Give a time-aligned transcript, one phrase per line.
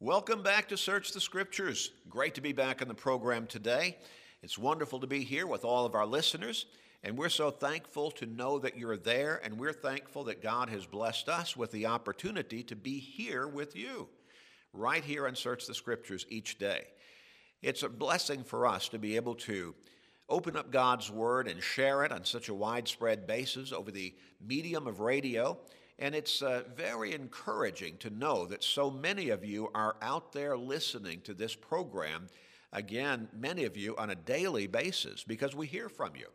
[0.00, 1.90] Welcome back to Search the Scriptures.
[2.08, 3.98] Great to be back on the program today.
[4.44, 6.66] It's wonderful to be here with all of our listeners,
[7.02, 10.86] and we're so thankful to know that you're there, and we're thankful that God has
[10.86, 14.08] blessed us with the opportunity to be here with you,
[14.72, 16.84] right here on Search the Scriptures each day.
[17.60, 19.74] It's a blessing for us to be able to
[20.28, 24.86] open up God's Word and share it on such a widespread basis over the medium
[24.86, 25.58] of radio.
[25.98, 30.56] And it's uh, very encouraging to know that so many of you are out there
[30.56, 32.28] listening to this program.
[32.72, 36.26] Again, many of you on a daily basis because we hear from you.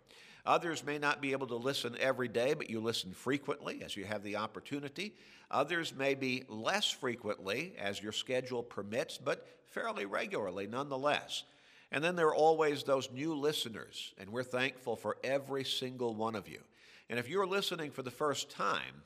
[0.46, 4.04] Others may not be able to listen every day, but you listen frequently as you
[4.04, 5.16] have the opportunity.
[5.50, 11.44] Others may be less frequently as your schedule permits, but fairly regularly nonetheless.
[11.94, 16.36] And then there are always those new listeners, and we're thankful for every single one
[16.36, 16.60] of you.
[17.10, 19.04] And if you're listening for the first time,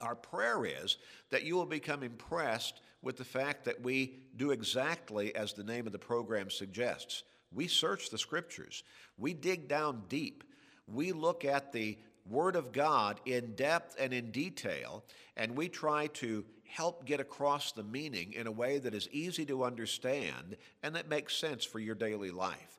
[0.00, 0.96] our prayer is
[1.30, 5.86] that you will become impressed with the fact that we do exactly as the name
[5.86, 7.22] of the program suggests.
[7.52, 8.82] We search the scriptures,
[9.16, 10.44] we dig down deep,
[10.86, 15.02] we look at the Word of God in depth and in detail,
[15.36, 19.46] and we try to help get across the meaning in a way that is easy
[19.46, 22.78] to understand and that makes sense for your daily life.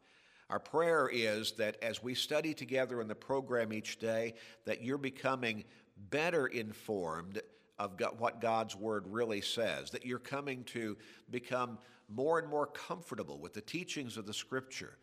[0.50, 4.34] Our prayer is that as we study together in the program each day,
[4.66, 5.64] that you're becoming
[6.10, 7.42] better informed
[7.78, 10.98] of what God's Word really says, that you're coming to
[11.32, 11.78] become
[12.10, 14.98] more and more comfortable with the teachings of the Scripture,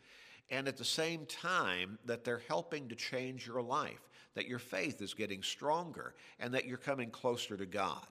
[0.49, 5.01] and at the same time that they're helping to change your life, that your faith
[5.01, 8.05] is getting stronger, and that you're coming closer to God.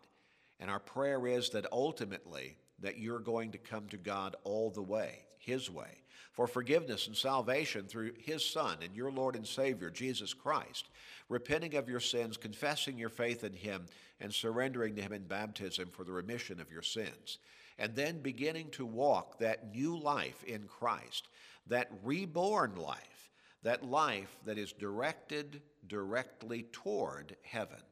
[0.58, 4.82] And our prayer is that ultimately that you're going to come to God all the
[4.82, 9.90] way, His way, for forgiveness and salvation through His Son and your Lord and Savior,
[9.90, 10.88] Jesus Christ,
[11.28, 13.86] repenting of your sins, confessing your faith in Him,
[14.20, 17.38] and surrendering to Him in baptism for the remission of your sins.
[17.78, 21.28] And then beginning to walk that new life in Christ,
[21.66, 23.30] that reborn life,
[23.62, 27.82] that life that is directed directly toward heaven.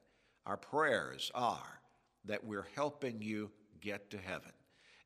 [0.47, 1.81] Our prayers are
[2.25, 3.51] that we're helping you
[3.81, 4.53] get to heaven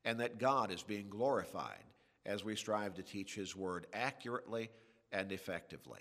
[0.05, 1.83] and that God is being glorified
[2.25, 4.69] as we strive to teach His Word accurately
[5.11, 5.99] and effectively.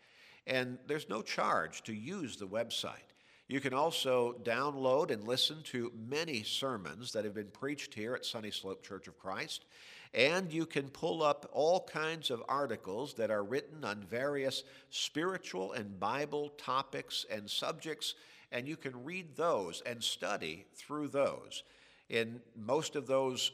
[0.47, 2.95] And there's no charge to use the website.
[3.49, 8.25] You can also download and listen to many sermons that have been preached here at
[8.25, 9.65] Sunny Slope Church of Christ.
[10.15, 15.73] And you can pull up all kinds of articles that are written on various spiritual
[15.73, 18.15] and Bible topics and subjects
[18.53, 21.63] and you can read those and study through those.
[22.09, 23.53] In most of those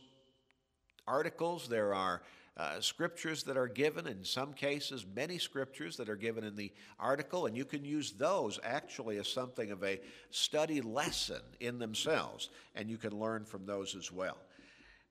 [1.06, 2.22] articles, there are
[2.56, 6.70] uh, scriptures that are given, in some cases, many scriptures that are given in the
[6.98, 12.50] article, and you can use those actually as something of a study lesson in themselves,
[12.74, 14.36] and you can learn from those as well.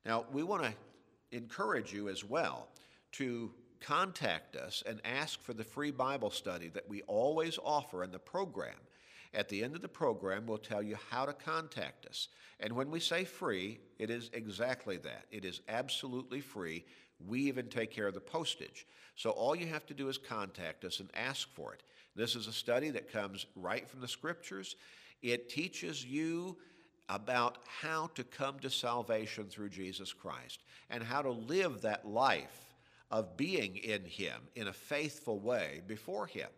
[0.06, 0.74] Now, we want to
[1.31, 2.68] encourage you as well
[3.13, 8.12] to contact us and ask for the free Bible study that we always offer in
[8.12, 8.75] the program.
[9.34, 12.28] At the end of the program, we'll tell you how to contact us.
[12.59, 15.25] And when we say free, it is exactly that.
[15.31, 16.84] It is absolutely free.
[17.25, 18.86] We even take care of the postage.
[19.16, 21.84] So all you have to do is contact us and ask for it.
[22.16, 24.75] This is a study that comes right from the scriptures.
[25.22, 26.58] It teaches you
[27.08, 30.59] about how to come to salvation through Jesus Christ
[30.90, 32.75] and how to live that life
[33.09, 36.50] of being in Him in a faithful way before Him.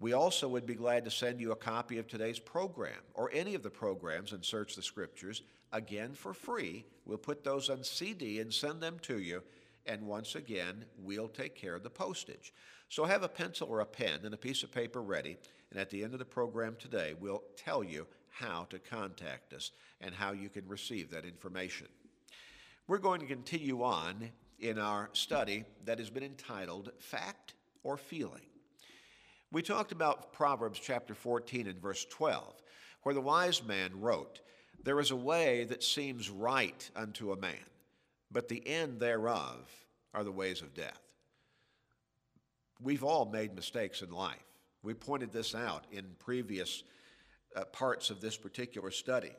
[0.00, 3.54] We also would be glad to send you a copy of today's program or any
[3.54, 6.86] of the programs in Search the Scriptures, again for free.
[7.04, 9.42] We'll put those on CD and send them to you.
[9.84, 12.54] And once again, we'll take care of the postage.
[12.88, 15.36] So have a pencil or a pen and a piece of paper ready.
[15.70, 19.70] And at the end of the program today, we'll tell you how to contact us
[20.00, 21.88] and how you can receive that information.
[22.88, 28.49] We're going to continue on in our study that has been entitled Fact or Feeling.
[29.52, 32.62] We talked about Proverbs chapter 14 and verse 12,
[33.02, 34.40] where the wise man wrote,
[34.84, 37.56] There is a way that seems right unto a man,
[38.30, 39.68] but the end thereof
[40.14, 41.00] are the ways of death.
[42.80, 44.38] We've all made mistakes in life.
[44.84, 46.84] We pointed this out in previous
[47.56, 49.32] uh, parts of this particular study.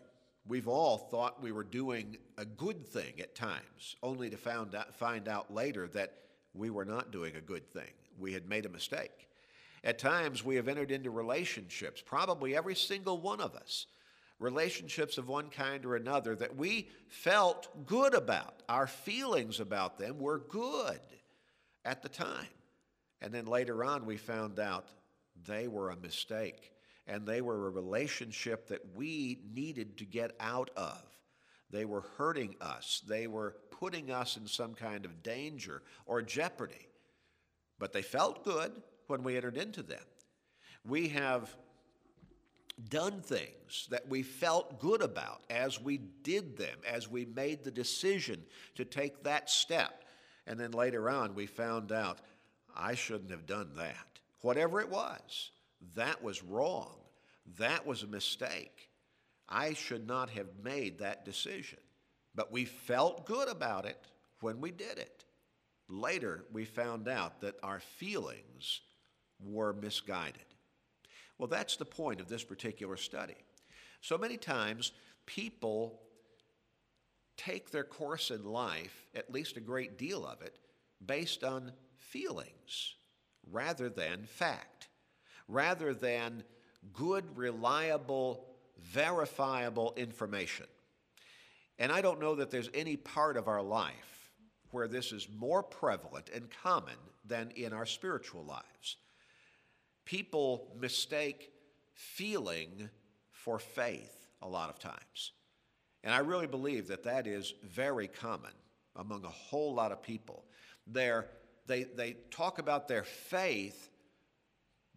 [0.46, 4.94] We've all thought we were doing a good thing at times, only to found out,
[4.94, 6.16] find out later that
[6.54, 7.94] we were not doing a good thing.
[8.20, 9.30] We had made a mistake.
[9.84, 13.88] At times, we have entered into relationships, probably every single one of us,
[14.40, 18.62] relationships of one kind or another that we felt good about.
[18.70, 21.00] Our feelings about them were good
[21.84, 22.48] at the time.
[23.22, 24.88] And then later on, we found out
[25.48, 26.72] they were a mistake
[27.08, 31.02] and they were a relationship that we needed to get out of.
[31.72, 36.88] They were hurting us, they were putting us in some kind of danger or jeopardy.
[37.80, 38.72] But they felt good
[39.08, 40.04] when we entered into them.
[40.86, 41.56] We have
[42.90, 47.72] done things that we felt good about as we did them, as we made the
[47.72, 48.42] decision
[48.76, 50.04] to take that step.
[50.48, 52.20] And then later on, we found out,
[52.76, 54.20] I shouldn't have done that.
[54.42, 55.52] Whatever it was,
[55.96, 56.96] that was wrong.
[57.60, 58.90] That was a mistake.
[59.48, 61.80] I should not have made that decision.
[62.34, 64.00] But we felt good about it
[64.40, 65.26] when we did it.
[65.90, 68.82] Later, we found out that our feelings
[69.46, 70.46] were misguided.
[71.38, 73.36] Well, that's the point of this particular study.
[74.02, 74.92] So many times,
[75.26, 76.02] people
[77.38, 80.58] take their course in life, at least a great deal of it,
[81.04, 82.96] based on feelings
[83.50, 84.88] rather than fact,
[85.48, 86.44] rather than
[86.94, 88.46] good, reliable,
[88.80, 90.68] verifiable information.
[91.80, 94.32] And I don't know that there's any part of our life
[94.72, 96.96] where this is more prevalent and common
[97.26, 98.98] than in our spiritual lives.
[100.06, 101.52] People mistake
[101.94, 102.90] feeling
[103.32, 105.34] for faith a lot of times.
[106.04, 108.52] And I really believe that that is very common
[108.96, 110.46] among a whole lot of people.
[110.88, 111.22] They,
[111.68, 113.92] they talk about their faith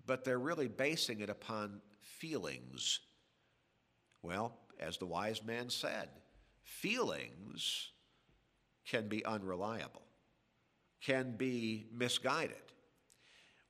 [0.07, 3.01] but they're really basing it upon feelings.
[4.23, 6.09] Well, as the wise man said,
[6.63, 7.91] feelings
[8.87, 10.03] can be unreliable,
[11.01, 12.57] can be misguided.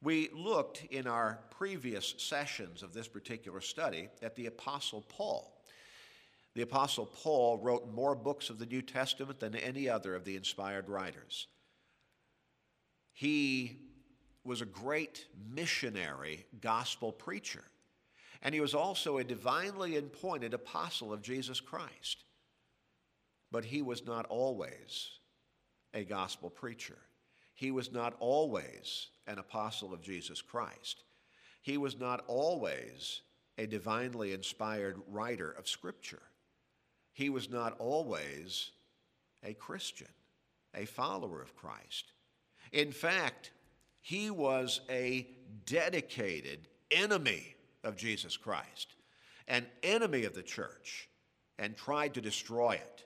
[0.04, 5.58] We looked in our previous sessions of this particular study at the Apostle Paul.
[6.54, 10.36] The Apostle Paul wrote more books of the New Testament than any other of the
[10.36, 11.46] inspired writers.
[13.14, 13.78] He
[14.44, 15.24] was a great
[15.54, 17.64] missionary gospel preacher.
[18.42, 22.24] And he was also a divinely appointed apostle of Jesus Christ.
[23.50, 25.08] But he was not always
[25.94, 26.98] a gospel preacher.
[27.54, 31.04] He was not always an apostle of Jesus Christ.
[31.62, 33.22] He was not always
[33.56, 36.22] a divinely inspired writer of Scripture.
[37.12, 38.70] He was not always
[39.44, 40.08] a Christian,
[40.74, 42.12] a follower of Christ.
[42.72, 43.52] In fact,
[44.00, 45.28] he was a
[45.64, 47.54] dedicated enemy
[47.84, 48.94] of Jesus Christ,
[49.46, 51.08] an enemy of the church,
[51.58, 53.04] and tried to destroy it.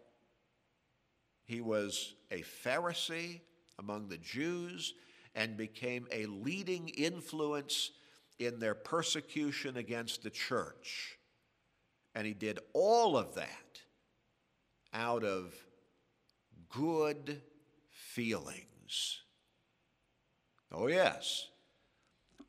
[1.44, 3.40] He was a Pharisee
[3.78, 4.94] among the Jews
[5.34, 7.92] and became a leading influence
[8.38, 11.18] in their persecution against the church.
[12.14, 13.80] And he did all of that
[14.92, 15.54] out of
[16.70, 17.40] good
[17.90, 19.22] feelings.
[20.72, 21.48] Oh, yes.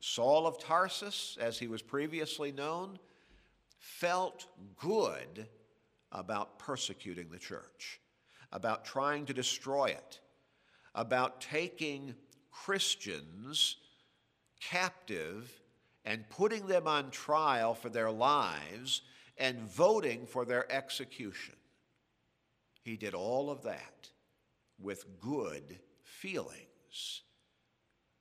[0.00, 2.98] Saul of Tarsus, as he was previously known,
[3.78, 4.46] felt
[4.76, 5.46] good
[6.12, 8.00] about persecuting the church,
[8.52, 10.20] about trying to destroy it,
[10.94, 12.14] about taking
[12.50, 13.76] Christians
[14.60, 15.50] captive
[16.04, 19.02] and putting them on trial for their lives
[19.38, 21.54] and voting for their execution.
[22.82, 24.08] He did all of that
[24.78, 27.22] with good feelings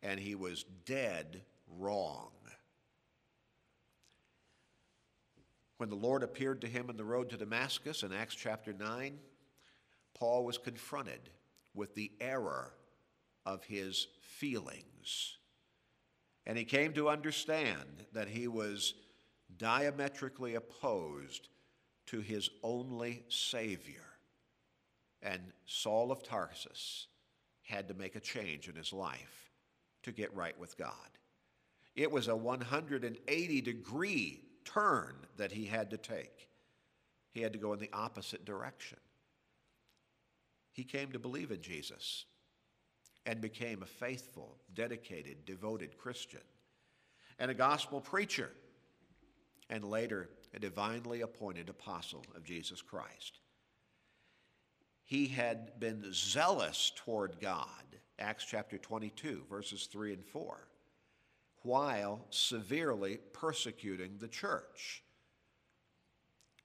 [0.01, 1.41] and he was dead
[1.77, 2.31] wrong.
[5.77, 9.17] When the Lord appeared to him in the road to Damascus in Acts chapter 9,
[10.13, 11.29] Paul was confronted
[11.73, 12.73] with the error
[13.45, 15.37] of his feelings.
[16.45, 18.93] And he came to understand that he was
[19.57, 21.49] diametrically opposed
[22.07, 24.05] to his only Savior.
[25.21, 27.07] And Saul of Tarsus
[27.63, 29.51] had to make a change in his life
[30.03, 30.93] to get right with God.
[31.95, 36.47] It was a 180 degree turn that he had to take.
[37.31, 38.97] He had to go in the opposite direction.
[40.79, 42.23] He came to believe in Jesus
[43.25, 46.39] and became a faithful, dedicated, devoted Christian
[47.37, 48.51] and a gospel preacher,
[49.69, 53.41] and later a divinely appointed apostle of Jesus Christ.
[55.03, 60.65] He had been zealous toward God Acts chapter 22, verses 3 and 4,
[61.63, 65.03] while severely persecuting the church.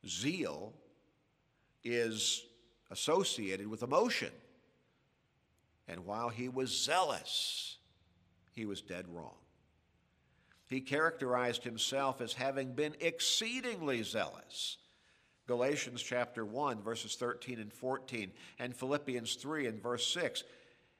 [0.06, 0.72] Zeal
[1.82, 2.44] is
[2.94, 4.30] associated with emotion.
[5.88, 7.76] And while he was zealous,
[8.52, 9.34] he was dead wrong.
[10.66, 14.78] He characterized himself as having been exceedingly zealous.
[15.48, 20.44] Galatians chapter 1, verses 13 and 14, and Philippians 3 and verse 6.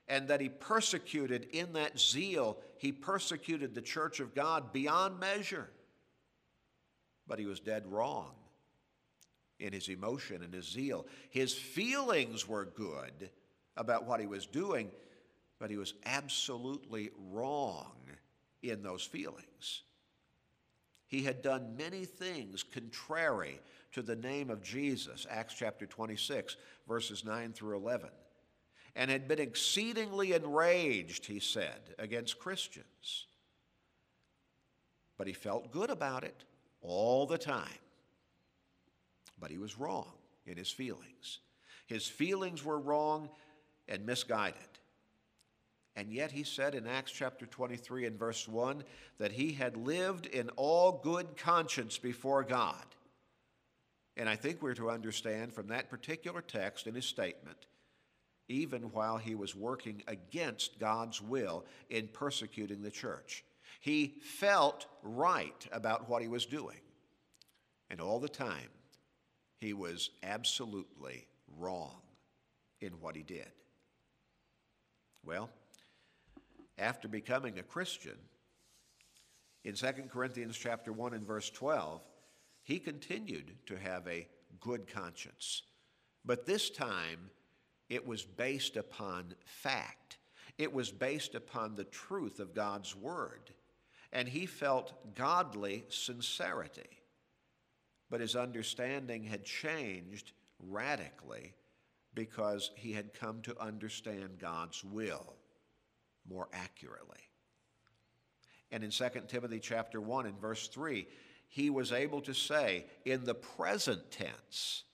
[0.09, 5.71] And that he persecuted in that zeal, he persecuted the church of God beyond measure.
[7.29, 8.33] But he was dead wrong
[9.59, 11.07] in his emotion and his zeal.
[11.31, 13.31] His feelings were good
[13.77, 14.91] about what he was doing,
[15.59, 17.93] but he was absolutely wrong
[18.63, 19.83] in those feelings.
[21.07, 23.61] He had done many things contrary
[23.93, 26.57] to the name of Jesus, Acts chapter 26,
[26.89, 28.09] verses 9 through 11,
[28.97, 33.27] and had been exceedingly enraged, he said, against Christians.
[35.17, 36.45] But he felt good about it
[36.81, 37.69] all the time.
[39.45, 40.11] But he was wrong
[40.47, 41.41] in his feelings.
[41.87, 43.29] His feelings were wrong
[43.87, 44.57] and misguided.
[45.95, 48.83] And yet he said in Acts chapter 23 and verse 1
[49.19, 52.87] that he had lived in all good conscience before God.
[54.17, 57.67] And I think we're to understand from that particular text in his statement,
[58.49, 63.45] even while he was working against God's will in persecuting the church.
[63.83, 66.81] He felt right about what he was doing.
[67.91, 68.71] And all the time,
[69.65, 71.27] he was absolutely
[71.59, 72.03] wrong
[72.83, 73.51] in what he did.
[75.25, 75.49] Well,
[76.77, 78.19] after becoming a Christian,
[79.65, 82.03] in 2 Corinthians chapter 1 and verse 12,
[82.63, 84.29] he continued to have a
[84.61, 85.63] good conscience.
[86.27, 87.31] But this time,
[87.89, 90.19] it was based upon fact.
[90.59, 93.55] It was based upon the truth of God's word.
[94.13, 97.04] And he felt godly sincerity.
[98.11, 101.55] But his understanding had changed radically
[102.15, 105.35] because he had come to understand God's will
[106.29, 107.19] more accurately.
[108.71, 111.07] And in 2 Timothy chapter 1 and verse 3,
[111.49, 114.85] he was able to say in the present tense,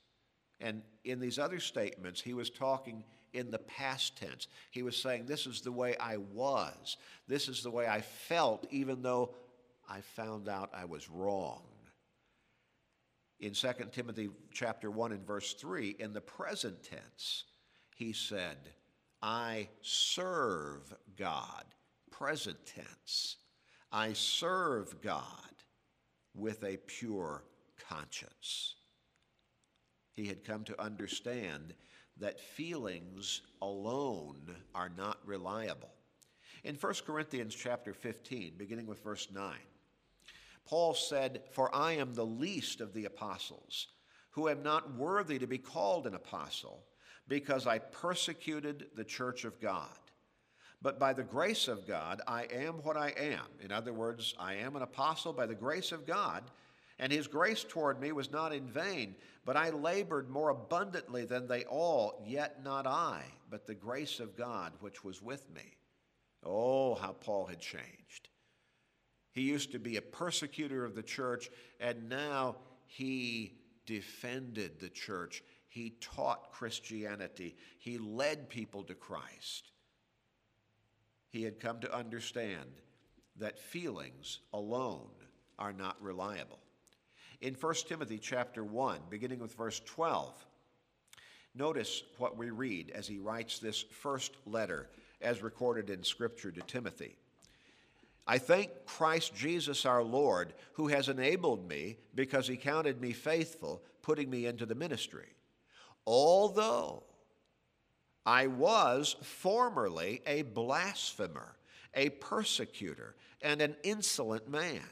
[0.61, 4.49] and in these other statements, he was talking in the past tense.
[4.71, 6.97] He was saying, This is the way I was.
[7.29, 9.35] This is the way I felt, even though
[9.89, 11.63] I found out I was wrong.
[13.41, 17.45] In 2 Timothy chapter 1 and verse 3, in the present tense,
[17.97, 18.59] he said,
[19.23, 21.65] I serve God.
[22.11, 23.37] Present tense.
[23.91, 25.25] I serve God
[26.35, 27.45] with a pure
[27.89, 28.75] conscience.
[30.13, 31.75] He had come to understand
[32.19, 35.91] that feelings alone are not reliable.
[36.63, 39.55] In 1 Corinthians chapter 15, beginning with verse 9,
[40.71, 43.89] Paul said, For I am the least of the apostles,
[44.31, 46.85] who am not worthy to be called an apostle
[47.27, 49.89] because I persecuted the church of God.
[50.81, 53.47] But by the grace of God, I am what I am.
[53.61, 56.45] In other words, I am an apostle by the grace of God,
[57.01, 61.49] and his grace toward me was not in vain, but I labored more abundantly than
[61.49, 65.77] they all, yet not I, but the grace of God which was with me.
[66.45, 68.30] Oh, how Paul had changed.
[69.33, 72.57] He used to be a persecutor of the church, and now
[72.87, 73.55] he
[73.87, 77.57] defended the church he taught Christianity.
[77.79, 79.71] He led people to Christ.
[81.29, 82.67] He had come to understand
[83.37, 85.11] that feelings alone
[85.59, 86.59] are not reliable.
[87.41, 90.35] In 1 Timothy chapter 1, beginning with verse 12,
[91.55, 96.61] notice what we read as he writes this first letter as recorded in Scripture to
[96.63, 97.17] Timothy.
[98.31, 103.83] I thank Christ Jesus our Lord, who has enabled me, because he counted me faithful,
[104.03, 105.27] putting me into the ministry
[106.07, 107.05] although
[108.27, 111.57] I was formerly a blasphemer,
[111.95, 114.83] a persecutor, and an insolent man.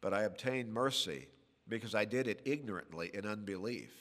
[0.00, 1.28] But I obtained mercy
[1.68, 3.92] because I did it ignorantly in unbelief.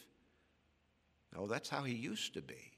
[1.35, 2.73] Oh, that's how he used to be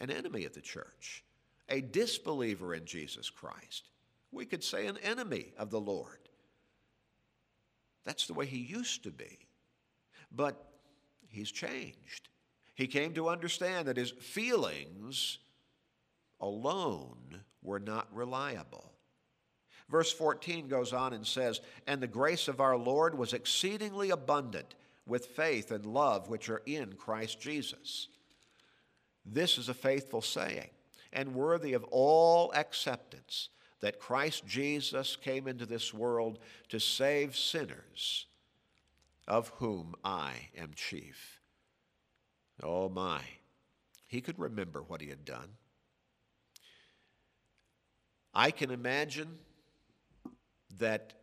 [0.00, 1.24] an enemy of the church,
[1.68, 3.88] a disbeliever in Jesus Christ.
[4.32, 6.18] We could say an enemy of the Lord.
[8.04, 9.38] That's the way he used to be.
[10.32, 10.56] But
[11.28, 12.28] he's changed.
[12.74, 15.38] He came to understand that his feelings
[16.40, 18.92] alone were not reliable.
[19.90, 24.76] Verse 14 goes on and says, And the grace of our Lord was exceedingly abundant
[25.04, 28.08] with faith and love which are in Christ Jesus.
[29.26, 30.70] This is a faithful saying
[31.12, 33.48] and worthy of all acceptance
[33.80, 38.26] that Christ Jesus came into this world to save sinners,
[39.26, 41.40] of whom I am chief.
[42.62, 43.20] Oh my.
[44.06, 45.48] He could remember what he had done.
[48.34, 49.38] I can imagine
[50.78, 51.14] that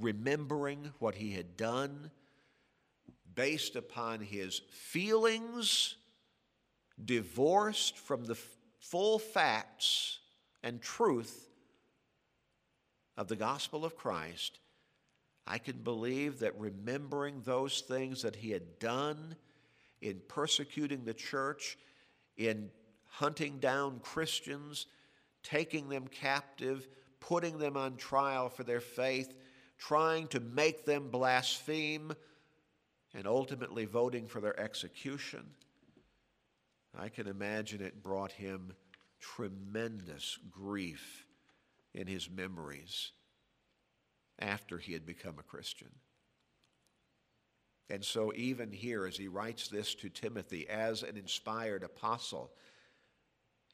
[0.00, 2.10] remembering what he had done
[3.34, 5.96] based upon his feelings,
[7.04, 8.36] divorced from the
[8.78, 10.18] full facts
[10.62, 11.48] and truth
[13.16, 14.58] of the gospel of Christ,
[15.46, 19.36] I can believe that remembering those things that he had done
[20.00, 21.78] in persecuting the church,
[22.36, 22.70] in
[23.04, 24.86] hunting down Christians,
[25.42, 26.88] taking them captive,
[27.20, 29.34] putting them on trial for their faith,
[29.78, 32.12] trying to make them blaspheme,
[33.14, 35.44] and ultimately voting for their execution.
[36.98, 38.72] I can imagine it brought him
[39.20, 41.23] tremendous grief
[41.94, 43.12] in his memories
[44.38, 45.90] after he had become a Christian.
[47.90, 52.50] And so, even here, as he writes this to Timothy as an inspired apostle,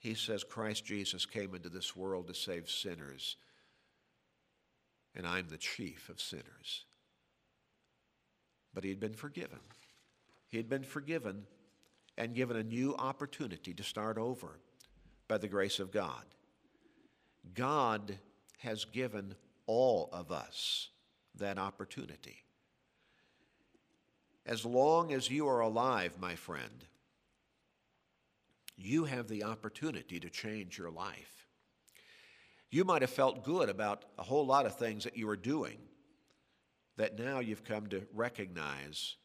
[0.01, 3.37] he says, Christ Jesus came into this world to save sinners,
[5.15, 6.85] and I'm the chief of sinners.
[8.75, 9.61] But he had been forgiven.
[10.49, 11.45] He had been forgiven
[12.19, 14.59] and given a new opportunity to start over
[15.29, 16.25] by the grace of God.
[17.55, 18.19] God
[18.59, 19.35] has given
[19.67, 20.89] all of us
[21.37, 22.45] that opportunity.
[24.47, 26.85] As long as you are alive, my friend,
[28.77, 31.47] you have the opportunity to change your life.
[32.71, 35.79] You might have felt good about a whole lot of things that you were doing
[36.97, 39.17] that now you've come to recognize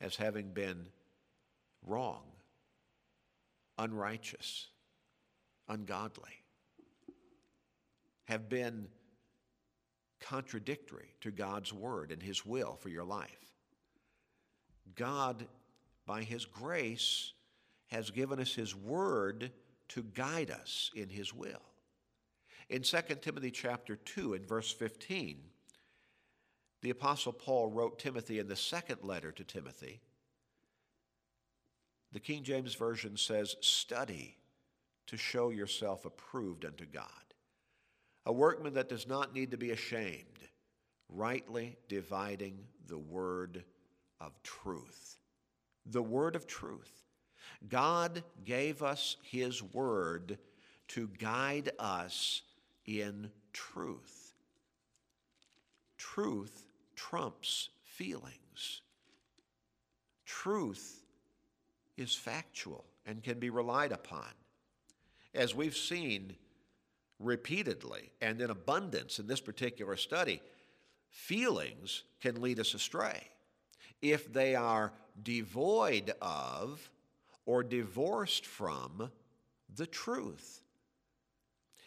[0.00, 0.86] as having been
[1.86, 2.22] wrong,
[3.78, 4.68] unrighteous,
[5.68, 6.43] ungodly,
[8.24, 8.88] have been
[10.20, 13.52] contradictory to God's word and His will for your life.
[14.94, 15.46] God,
[16.06, 17.32] by His grace,
[17.88, 19.50] has given us His word
[19.88, 21.62] to guide us in His will.
[22.70, 25.38] In 2 Timothy chapter 2 and verse 15,
[26.80, 30.00] the Apostle Paul wrote Timothy in the second letter to Timothy.
[32.12, 34.36] The King James Version says, Study
[35.06, 37.23] to show yourself approved unto God,
[38.26, 40.24] a workman that does not need to be ashamed,
[41.08, 43.64] rightly dividing the word
[44.20, 45.16] of truth.
[45.86, 47.04] The word of truth.
[47.68, 50.38] God gave us His word
[50.88, 52.42] to guide us
[52.86, 54.32] in truth.
[55.98, 58.82] Truth trumps feelings.
[60.24, 61.02] Truth
[61.96, 64.28] is factual and can be relied upon.
[65.34, 66.36] As we've seen
[67.18, 70.40] repeatedly and in abundance in this particular study,
[71.08, 73.28] feelings can lead us astray
[74.02, 76.90] if they are devoid of
[77.46, 79.10] or divorced from
[79.74, 80.62] the truth.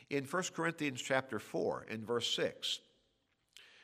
[0.10, 2.80] In 1 Corinthians chapter 4 and verse 6,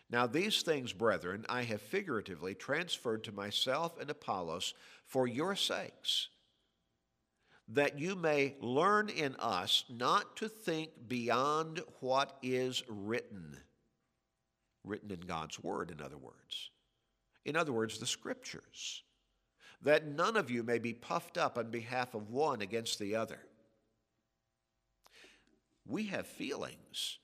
[0.10, 4.74] now these things, brethren, I have figuratively transferred to myself and Apollos
[5.06, 6.30] for your sakes,
[7.70, 13.58] that you may learn in us not to think beyond what is written.
[14.84, 16.72] Written in God's Word, in other words.
[17.46, 19.04] In other words, the Scriptures
[19.84, 23.40] that none of you may be puffed up on behalf of one against the other.
[25.86, 27.20] We have feelings,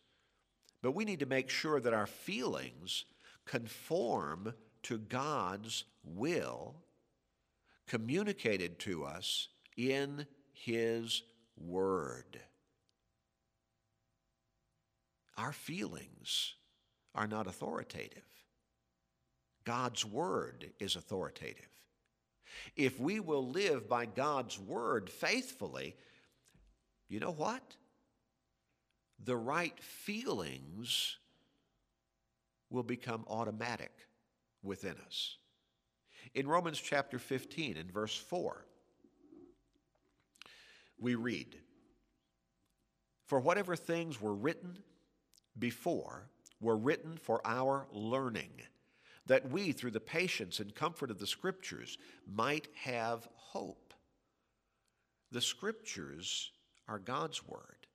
[0.82, 3.06] but we need to make sure that our feelings
[3.46, 6.76] conform to God's will
[7.88, 9.48] communicated to us
[9.80, 11.24] in His
[11.58, 12.40] Word.
[15.38, 16.56] Our feelings
[17.16, 18.24] are not authoritative.
[19.64, 21.70] God's Word is authoritative.
[22.76, 25.96] If we will live by God's word faithfully,
[27.08, 27.76] you know what?
[29.24, 31.18] The right feelings
[32.70, 33.92] will become automatic
[34.64, 35.38] within us.
[36.34, 38.66] In Romans chapter 15 and verse 4,
[41.02, 41.58] we read,
[43.26, 44.78] For whatever things were written
[45.58, 46.30] before
[46.62, 48.52] were written for our learning
[49.26, 53.94] that we, through the patience and comfort of the Scriptures, might have hope.
[55.32, 56.52] The Scriptures
[56.88, 57.88] are God's Word,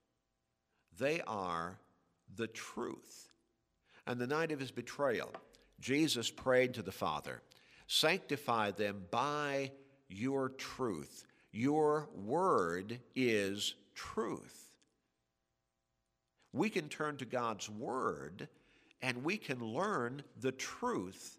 [0.96, 1.78] they are
[2.36, 3.28] the truth.
[4.06, 5.32] And the night of his betrayal,
[5.80, 7.40] Jesus prayed to the Father,
[7.86, 9.72] Sanctify them by
[10.08, 11.26] your truth.
[11.56, 14.72] Your word is truth.
[16.52, 18.48] We can turn to God's word
[19.00, 21.38] and we can learn the truth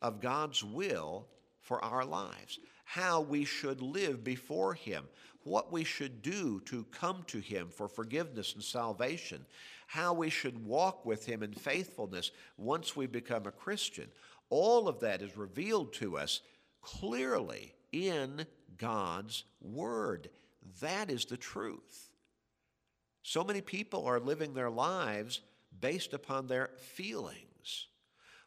[0.00, 1.28] of God's will
[1.60, 2.58] for our lives.
[2.84, 5.04] how we should live before Him,
[5.44, 9.46] what we should do to come to Him for forgiveness and salvation,
[9.86, 14.08] how we should walk with Him in faithfulness once we become a Christian.
[14.50, 16.42] All of that is revealed to us
[16.82, 18.46] clearly in
[18.78, 20.30] God's Word.
[20.80, 22.10] That is the truth.
[23.22, 25.40] So many people are living their lives
[25.80, 27.86] based upon their feelings,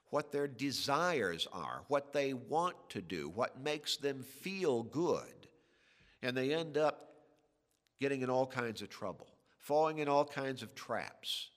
[0.09, 5.47] what their desires are, what they want to do, what makes them feel good.
[6.21, 7.09] And they end up
[7.99, 9.27] getting in all kinds of trouble,
[9.59, 11.49] falling in all kinds of traps,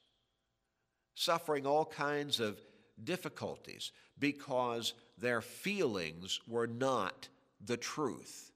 [1.15, 2.61] suffering all kinds of
[3.03, 7.29] difficulties because their feelings were not
[7.65, 8.53] the truth.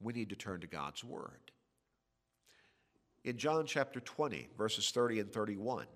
[0.00, 1.52] We need to turn to God's Word.
[3.24, 5.86] In John chapter 20, verses 30 and 31,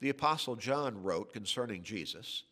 [0.00, 2.44] the Apostle John wrote concerning Jesus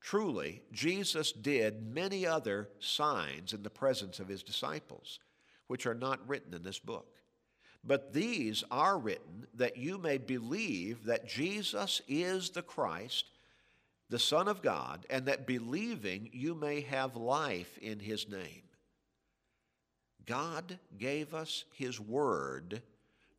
[0.00, 5.18] Truly, Jesus did many other signs in the presence of his disciples,
[5.66, 7.06] which are not written in this book.
[7.82, 13.30] But these are written that you may believe that Jesus is the Christ,
[14.10, 18.62] the Son of God, and that believing you may have life in his name.
[20.26, 22.82] God gave us his word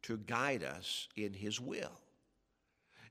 [0.03, 1.99] to guide us in his will.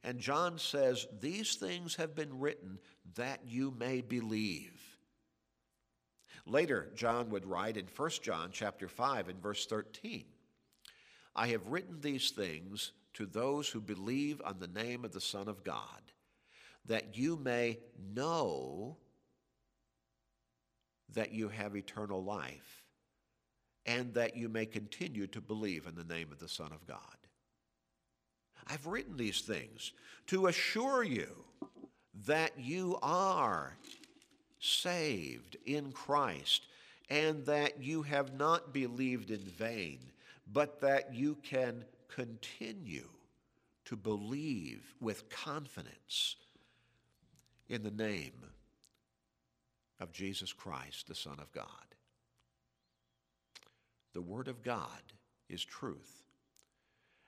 [0.02, 2.78] And John says, These things have been written
[3.14, 4.80] that you may believe.
[6.46, 10.24] Later, John would write in 1 John chapter 5 and verse 13,
[11.34, 15.48] I have written these things to those who believe on the name of the Son
[15.48, 16.02] of God,
[16.86, 17.78] that you may
[18.14, 18.96] know
[21.14, 22.84] that you have eternal life,
[23.86, 26.98] and that you may continue to believe in the name of the Son of God.
[28.66, 29.92] I've written these things
[30.28, 31.28] to assure you
[32.26, 33.76] that you are
[34.58, 36.66] saved in Christ
[37.10, 39.98] and that you have not believed in vain,
[40.50, 43.08] but that you can continue
[43.84, 46.36] to believe with confidence
[47.68, 48.32] in the name
[50.00, 51.66] of Jesus Christ, the Son of God.
[54.12, 55.12] The Word of God
[55.48, 56.24] is truth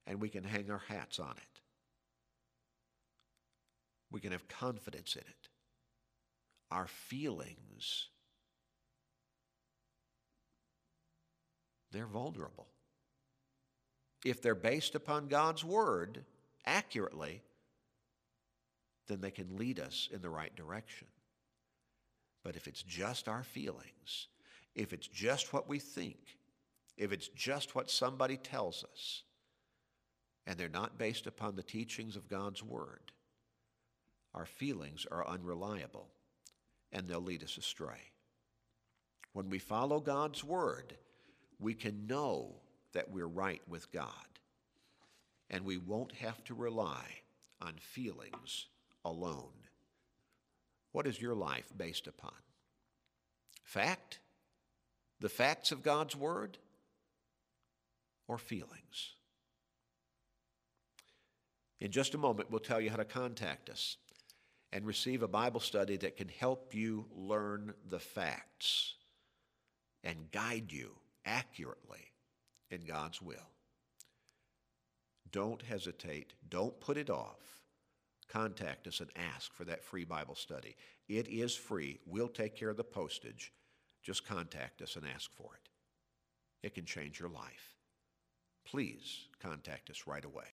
[0.07, 1.61] and we can hang our hats on it.
[4.11, 5.49] We can have confidence in it.
[6.70, 8.09] Our feelings,
[11.92, 12.68] they're vulnerable.
[14.25, 16.25] If they're based upon God's Word
[16.64, 17.42] accurately,
[19.07, 21.07] then they can lead us in the right direction.
[22.42, 24.29] But if it's just our feelings,
[24.75, 26.38] if it's just what we think,
[26.97, 29.23] if it's just what somebody tells us,
[30.47, 33.12] and they're not based upon the teachings of God's Word,
[34.35, 36.09] our feelings are unreliable
[36.92, 38.12] and they'll lead us astray.
[39.33, 40.97] When we follow God's Word,
[41.59, 42.55] we can know
[42.92, 44.11] that we're right with God
[45.51, 47.05] and we won't have to rely
[47.61, 48.66] on feelings
[49.07, 49.53] alone.
[50.92, 52.33] What is your life based upon?
[53.64, 54.21] Fact?
[55.21, 56.59] The facts of God's Word?
[58.29, 59.14] Or feelings?
[61.81, 63.97] In just a moment, we'll tell you how to contact us
[64.73, 68.95] and receive a Bible study that can help you learn the facts
[70.03, 70.90] and guide you
[71.25, 72.12] accurately
[72.71, 73.51] in God's will.
[75.31, 76.33] Don't hesitate.
[76.49, 77.56] Don't put it off.
[78.28, 80.76] Contact us and ask for that free Bible study.
[81.08, 82.00] It is free.
[82.06, 83.52] We'll take care of the postage.
[84.02, 85.68] Just contact us and ask for it.
[86.66, 87.76] It can change your life.
[88.64, 90.44] Please contact us right away.